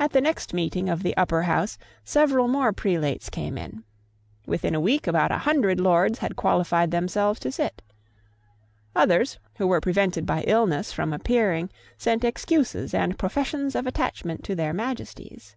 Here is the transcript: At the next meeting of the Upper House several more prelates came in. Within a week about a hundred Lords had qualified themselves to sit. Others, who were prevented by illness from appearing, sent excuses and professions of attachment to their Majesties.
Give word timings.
At 0.00 0.10
the 0.10 0.20
next 0.20 0.52
meeting 0.52 0.88
of 0.88 1.04
the 1.04 1.16
Upper 1.16 1.42
House 1.44 1.78
several 2.04 2.48
more 2.48 2.72
prelates 2.72 3.30
came 3.30 3.56
in. 3.56 3.84
Within 4.44 4.74
a 4.74 4.80
week 4.80 5.06
about 5.06 5.30
a 5.30 5.38
hundred 5.46 5.78
Lords 5.78 6.18
had 6.18 6.34
qualified 6.34 6.90
themselves 6.90 7.38
to 7.38 7.52
sit. 7.52 7.80
Others, 8.96 9.38
who 9.58 9.68
were 9.68 9.80
prevented 9.80 10.26
by 10.26 10.42
illness 10.48 10.90
from 10.92 11.12
appearing, 11.12 11.70
sent 11.96 12.24
excuses 12.24 12.92
and 12.92 13.20
professions 13.20 13.76
of 13.76 13.86
attachment 13.86 14.42
to 14.42 14.56
their 14.56 14.72
Majesties. 14.72 15.54